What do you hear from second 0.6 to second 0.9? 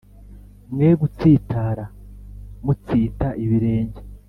Mwe